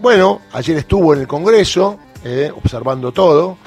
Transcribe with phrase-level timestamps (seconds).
[0.00, 3.58] Bueno, ayer estuvo en el Congreso, eh, observando todo,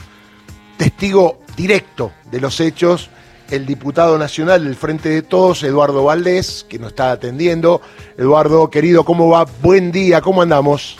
[0.78, 3.10] testigo directo de los hechos,
[3.50, 7.82] el diputado nacional del Frente de Todos, Eduardo Valdés, que nos está atendiendo.
[8.18, 9.46] Eduardo, querido, ¿cómo va?
[9.62, 10.96] Buen día, ¿cómo andamos?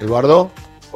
[0.00, 0.50] Eduardo.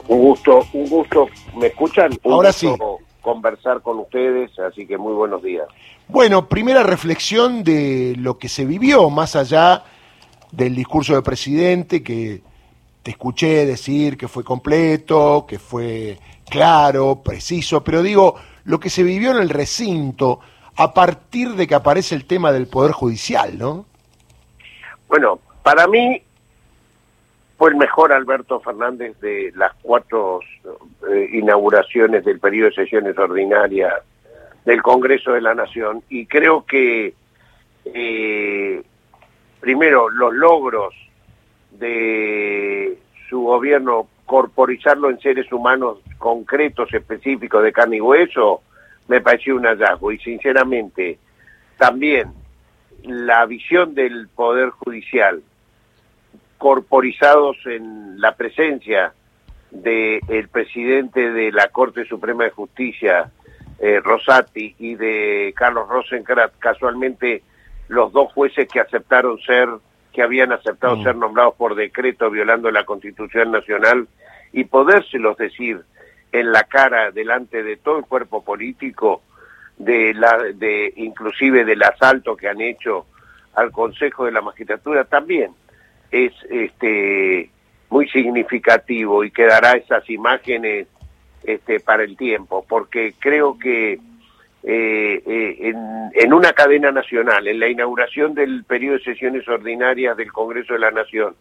[0.09, 1.29] Un gusto, un gusto.
[1.57, 2.11] ¿Me escuchan?
[2.25, 5.67] Un Ahora gusto conversar con ustedes, así que muy buenos días.
[6.09, 9.85] Bueno, primera reflexión de lo que se vivió, más allá
[10.57, 12.41] del discurso del presidente, que
[13.03, 16.19] te escuché decir que fue completo, que fue
[16.49, 20.41] claro, preciso, pero digo, lo que se vivió en el recinto
[20.77, 23.87] a partir de que aparece el tema del Poder Judicial, ¿no?
[25.09, 26.23] Bueno, para mí
[27.57, 30.41] fue el mejor Alberto Fernández de las cuatro
[31.09, 33.95] eh, inauguraciones del periodo de sesiones ordinarias
[34.65, 37.15] del Congreso de la Nación y creo que
[37.85, 38.83] eh,
[39.65, 40.95] primero los logros
[41.71, 42.99] de
[43.31, 48.61] su gobierno corporizarlo en seres humanos concretos, específicos de carne y hueso,
[49.09, 50.13] me pareció un hallazgo.
[50.13, 51.19] Y sinceramente
[51.79, 52.31] también
[53.05, 55.43] la visión del Poder Judicial
[56.59, 59.15] corporizados en la presencia
[59.71, 63.31] del presidente de la Corte Suprema de Justicia,
[63.79, 67.43] eh, Rosati, y de Carlos Rosenkrantz, casualmente
[67.89, 69.69] los dos jueces que aceptaron ser,
[70.13, 71.03] que habían aceptado mm.
[71.03, 74.09] ser nombrados por decreto violando la Constitución Nacional,
[74.53, 75.83] y podérselos decir
[76.33, 79.23] en la cara delante de todo el cuerpo político
[79.77, 83.07] de la de inclusive del asalto que han hecho
[83.55, 85.53] al Consejo de la Magistratura también
[86.11, 87.51] es este
[87.91, 90.87] muy significativo y quedará esas imágenes
[91.43, 93.99] este para el tiempo porque creo que
[94.67, 100.17] eh, eh, en, en, una cadena nacional, en la inauguración del periodo de sesiones ordinarias
[100.17, 101.35] del Congreso de la Nación,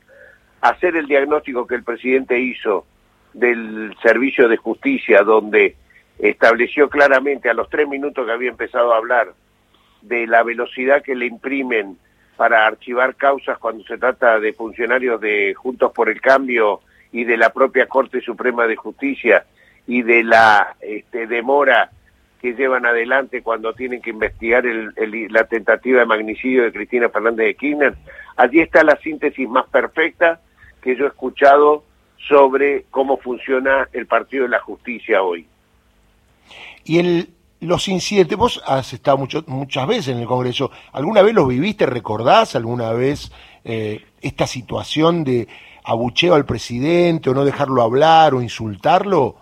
[0.60, 2.86] hacer el diagnóstico que el presidente hizo
[3.34, 5.76] del Servicio de Justicia, donde
[6.20, 9.34] estableció claramente a los tres minutos que había empezado a hablar
[10.02, 11.98] de la velocidad que le imprimen
[12.36, 16.82] para archivar causas cuando se trata de funcionarios de Juntos por el Cambio
[17.12, 19.46] y de la propia Corte Suprema de Justicia
[19.88, 21.90] y de la este, demora
[22.44, 24.94] que llevan adelante cuando tienen que investigar el,
[25.30, 27.96] la tentativa de magnicidio de Cristina Fernández de Kirchner.
[28.36, 30.42] Allí está la síntesis más perfecta
[30.82, 31.86] que yo he escuchado
[32.28, 35.48] sobre cómo funciona el Partido de la Justicia hoy.
[36.84, 37.30] Y el,
[37.62, 41.86] los incidentes, vos has estado mucho, muchas veces en el Congreso, ¿alguna vez los viviste,
[41.86, 43.32] recordás alguna vez
[43.64, 45.48] eh, esta situación de
[45.86, 49.38] abucheo al presidente o no dejarlo hablar o insultarlo?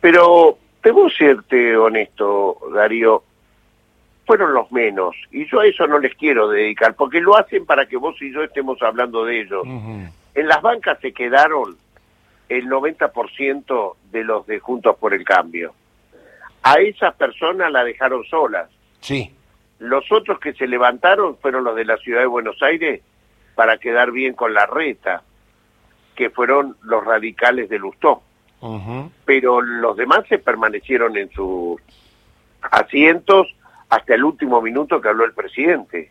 [0.00, 3.24] Pero debo serte honesto, Darío,
[4.24, 7.86] fueron los menos, y yo a eso no les quiero dedicar, porque lo hacen para
[7.86, 9.64] que vos y yo estemos hablando de ellos.
[10.34, 11.76] En las bancas se quedaron
[12.48, 15.74] el 90% de los de Juntos por el Cambio
[16.64, 18.70] a esas personas la dejaron solas.
[19.00, 19.30] Sí.
[19.78, 23.02] Los otros que se levantaron fueron los de la ciudad de Buenos Aires
[23.54, 25.22] para quedar bien con la reta,
[26.16, 28.22] que fueron los radicales de Lustó.
[29.24, 31.80] Pero los demás se permanecieron en sus
[32.62, 33.54] asientos
[33.88, 36.10] hasta el último minuto que habló el presidente.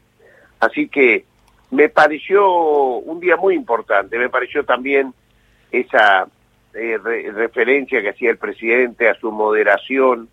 [0.59, 1.25] Así que
[1.71, 5.13] me pareció un día muy importante, me pareció también
[5.71, 6.27] esa
[6.73, 6.97] eh,
[7.33, 10.29] referencia que hacía el presidente a su moderación,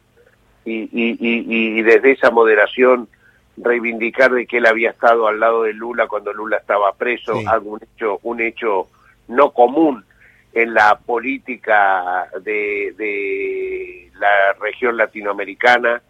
[0.64, 3.08] y, y, y, desde esa moderación
[3.56, 7.80] reivindicar de que él había estado al lado de Lula cuando Lula estaba preso, algún
[7.82, 8.88] hecho, un hecho
[9.28, 10.04] no común
[10.52, 16.02] en la política de, de la región latinoamericana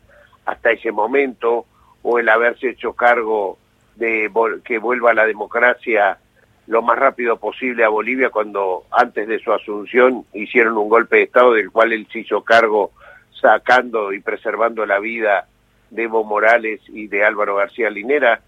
[0.47, 1.67] hasta ese momento,
[2.03, 3.59] o el haberse hecho cargo
[3.97, 4.31] de
[4.65, 6.19] que vuelva la democracia
[6.67, 11.23] lo más rápido posible a Bolivia cuando antes de su asunción hicieron un golpe de
[11.25, 12.93] Estado del cual él se hizo cargo
[13.41, 15.47] sacando y preservando la vida
[15.91, 18.41] de Evo Morales y de Álvaro García Linera.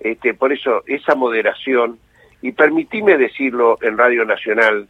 [0.00, 1.98] Este, por eso, esa moderación,
[2.42, 4.88] y permitime decirlo en Radio Nacional,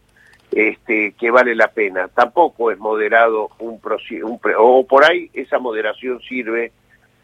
[0.56, 2.08] este, que vale la pena.
[2.08, 3.80] Tampoco es moderado un,
[4.22, 6.72] un o por ahí esa moderación sirve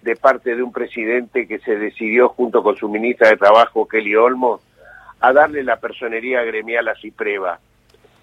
[0.03, 4.15] de parte de un presidente que se decidió junto con su ministra de Trabajo, Kelly
[4.15, 4.61] Olmos,
[5.21, 7.59] a darle la personería gremial a Cipreva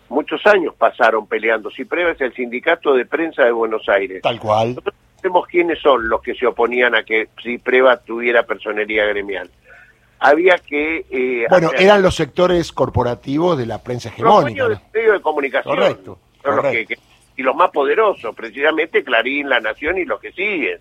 [0.10, 1.70] muchos años pasaron peleando.
[1.72, 4.22] Cipreva es el sindicato de prensa de Buenos Aires.
[4.22, 4.70] Tal cual.
[4.70, 9.50] Nosotros sabemos quiénes son los que se oponían a que Cipreva tuviera personería gremial.
[10.20, 11.06] Había que...
[11.10, 14.68] Eh, bueno, eran los sectores corporativos de la prensa hegemónica.
[14.68, 15.76] Los medios de comunicación.
[15.76, 16.20] Correcto.
[17.38, 20.80] y los más poderosos, precisamente Clarín, La Nación y los que siguen.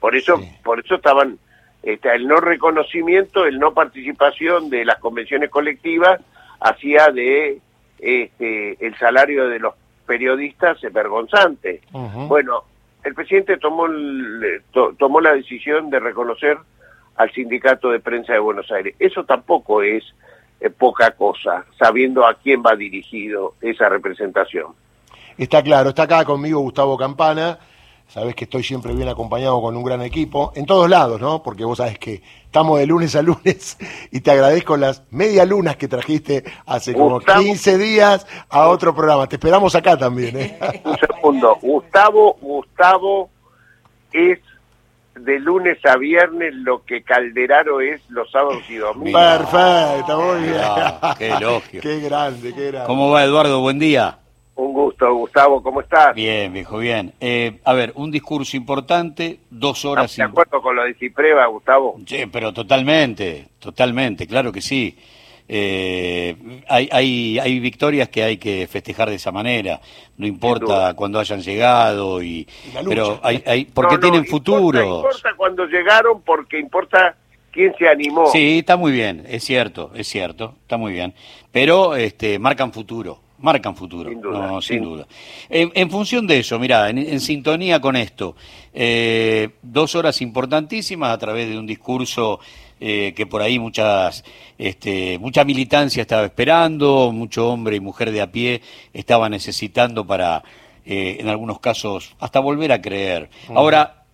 [0.00, 1.38] Por eso, por eso estaban
[1.82, 6.20] este, el no reconocimiento, el no participación de las convenciones colectivas
[6.60, 7.60] hacía de
[7.98, 9.74] este, el salario de los
[10.06, 11.82] periodistas vergonzante.
[11.92, 12.64] Bueno,
[13.04, 13.86] el presidente tomó,
[14.98, 16.58] tomó la decisión de reconocer
[17.18, 18.94] al sindicato de prensa de Buenos Aires.
[18.98, 20.04] Eso tampoco es
[20.60, 24.68] eh, poca cosa, sabiendo a quién va dirigido esa representación.
[25.36, 27.58] Está claro, está acá conmigo Gustavo Campana,
[28.06, 31.42] sabes que estoy siempre bien acompañado con un gran equipo, en todos lados, ¿no?
[31.42, 33.76] Porque vos sabes que estamos de lunes a lunes
[34.12, 39.28] y te agradezco las media lunas que trajiste hace como 15 días a otro programa.
[39.28, 40.58] Te esperamos acá también, ¿eh?
[40.84, 43.28] Un segundo, Gustavo, Gustavo
[44.12, 44.38] es
[45.20, 49.20] de lunes a viernes lo que Calderaro es los sábados y domingos.
[49.20, 50.60] Perfecto, muy bien.
[51.18, 51.80] qué elogio.
[51.82, 52.86] qué grande, qué grande.
[52.86, 53.60] ¿Cómo va Eduardo?
[53.60, 54.18] Buen día.
[54.58, 56.16] Un gusto, Gustavo, ¿cómo estás?
[56.16, 57.12] Bien, viejo, bien.
[57.20, 60.16] Eh, a ver, un discurso importante, dos horas...
[60.16, 61.96] ¿De acuerdo con lo de Cipreva, Gustavo?
[62.04, 64.98] Sí, pero totalmente, totalmente, claro que sí.
[65.50, 66.36] Eh,
[66.68, 69.80] hay, hay, hay victorias que hay que festejar de esa manera,
[70.18, 72.46] no importa cuando hayan llegado, y,
[72.86, 74.78] pero hay, hay porque tienen futuro.
[74.78, 77.16] No importa cuando llegaron porque importa
[77.50, 78.26] quién se animó.
[78.26, 81.14] Sí, está muy bien, es cierto, es cierto, está muy bien,
[81.50, 84.46] pero este, marcan futuro marcan futuro, sin duda.
[84.46, 85.06] No, sin duda.
[85.48, 88.36] En, función de eso, mira, en, sintonía con esto,
[88.74, 92.40] eh, dos horas importantísimas a través de un discurso
[92.80, 94.24] eh, que por ahí muchas,
[94.58, 100.42] este, mucha militancia estaba esperando, mucho hombre y mujer de a pie estaba necesitando para,
[100.84, 103.30] eh, en algunos casos, hasta volver a creer.
[103.48, 104.04] Ahora,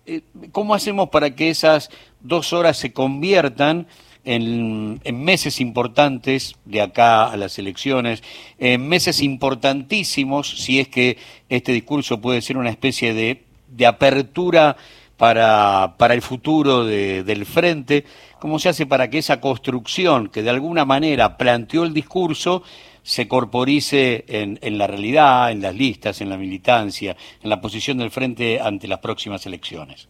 [0.51, 1.89] ¿cómo hacemos para que esas
[2.21, 3.87] dos horas se conviertan
[4.25, 8.23] en, meses importantes de acá a las elecciones,
[8.57, 11.17] en meses importantísimos, si es que
[11.47, 14.75] este discurso puede ser una especie de, de apertura
[15.17, 18.05] para, para el futuro del frente,
[18.39, 22.63] ¿cómo se hace para que esa construcción que de alguna manera planteó el discurso
[23.01, 27.99] se corporice en, en la realidad, en las listas, en la militancia, en la posición
[27.99, 30.09] del frente ante las próximas elecciones?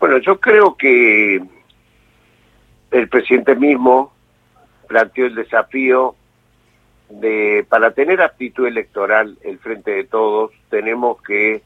[0.00, 1.40] Bueno, yo creo que
[2.90, 4.12] el presidente mismo
[4.88, 6.16] planteó el desafío
[7.10, 11.62] de, para tener aptitud electoral el Frente de Todos, tenemos que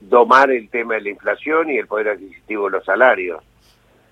[0.00, 3.42] domar el tema de la inflación y el poder adquisitivo de los salarios.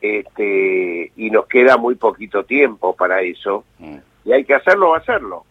[0.01, 3.97] Este, y nos queda muy poquito tiempo para eso, mm.
[4.27, 5.45] y hay que hacerlo o hacerlo.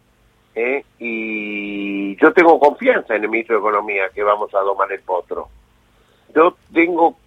[0.54, 0.86] ¿eh?
[1.00, 5.50] Y yo tengo confianza en el ministro de Economía que vamos a domar el potro.
[6.34, 7.18] Yo tengo,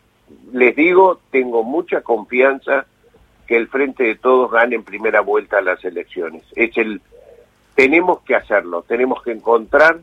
[0.53, 2.87] les digo, tengo mucha confianza
[3.47, 6.45] que el Frente de Todos gane en primera vuelta las elecciones.
[6.55, 7.01] Es el,
[7.75, 9.99] tenemos que hacerlo, tenemos que encontrar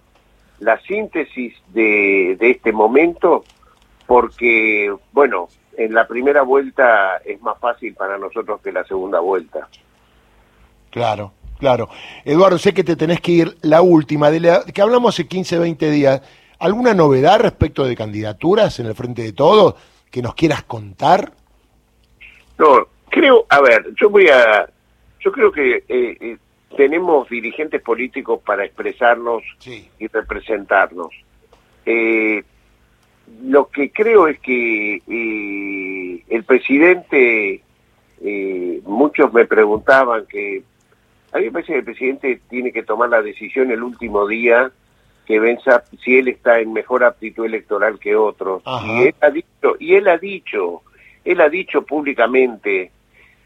[0.59, 3.43] la síntesis de, de este momento
[4.07, 5.47] porque, bueno,
[5.77, 9.67] en la primera vuelta es más fácil para nosotros que la segunda vuelta.
[10.91, 11.89] Claro, claro.
[12.23, 15.59] Eduardo, sé que te tenés que ir la última, de la, que hablamos hace 15,
[15.59, 16.21] 20 días.
[16.59, 19.75] ¿Alguna novedad respecto de candidaturas en el Frente de Todos
[20.09, 21.33] que nos quieras contar?
[22.57, 24.67] No, Creo, a ver, yo voy a,
[25.21, 26.37] yo creo que eh, eh,
[26.75, 29.43] tenemos dirigentes políticos para expresarnos
[29.99, 31.09] y representarnos.
[31.85, 32.43] Eh,
[33.43, 35.01] lo que creo es que
[36.27, 37.61] el presidente,
[38.83, 40.63] muchos me preguntaban que
[41.31, 44.71] a mí me parece que el presidente tiene que tomar la decisión el último día
[45.25, 48.63] que venza si él está en mejor aptitud electoral que otros.
[48.85, 50.83] Y él ha dicho, y él ha dicho,
[51.25, 52.91] él ha dicho públicamente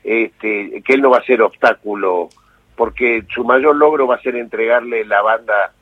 [0.04, 2.30] este, que él no va a ser obstáculo,
[2.80, 5.74] porque su mayor logro va a ser entregarle la banda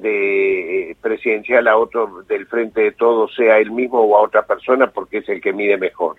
[0.00, 4.86] eh, presidencial a otro del frente de todos, sea él mismo o a otra persona,
[4.86, 6.18] porque es el que mide mejor.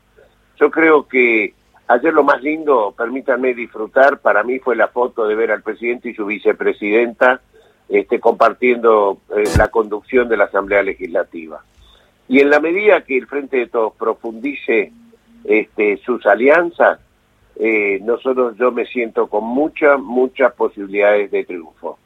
[0.59, 1.53] Yo creo que
[1.87, 6.09] ayer lo más lindo, permítanme disfrutar, para mí fue la foto de ver al presidente
[6.09, 7.39] y su vicepresidenta
[7.87, 11.63] este, compartiendo eh, la conducción de la Asamblea Legislativa.
[12.27, 14.91] Y en la medida que el Frente de Todos profundice
[15.45, 16.99] este, sus alianzas,
[17.59, 21.97] eh, nosotros yo me siento con muchas, muchas posibilidades de triunfo.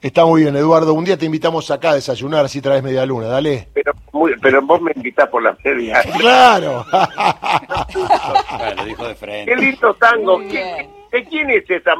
[0.00, 0.92] Está muy bien, Eduardo.
[0.92, 3.68] Un día te invitamos acá a desayunar si traes media luna, dale.
[3.72, 3.92] Pero,
[4.42, 6.02] pero vos me invitás por la feria.
[6.18, 6.84] ¡Claro!
[8.84, 9.50] dijo de frente.
[9.50, 10.40] ¡Qué lindo tango!
[10.40, 11.94] ¿De quién es esa,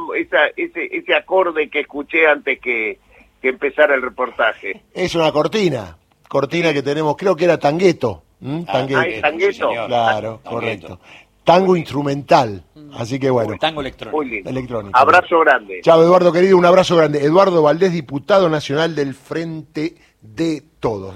[0.55, 2.99] ese, ese acorde que escuché antes que,
[3.41, 4.83] que empezara el reportaje?
[4.93, 5.97] Es una cortina.
[6.27, 8.21] Cortina que tenemos, creo que era Tangueto.
[8.43, 9.21] Ah, tangueto.
[9.21, 9.69] tangueto.
[9.87, 10.99] Claro, correcto
[11.45, 12.65] tango instrumental.
[12.93, 13.55] Así que bueno.
[13.59, 14.49] Tango electrónico.
[14.49, 14.97] electrónico.
[14.97, 15.79] Abrazo grande.
[15.81, 17.23] Chao, Eduardo, querido, un abrazo grande.
[17.23, 21.13] Eduardo Valdés, diputado nacional del Frente de Todos.